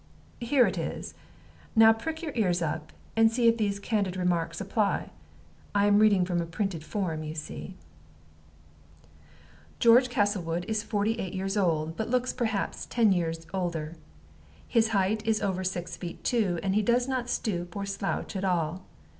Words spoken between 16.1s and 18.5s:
two, and he does not stoop or slouch at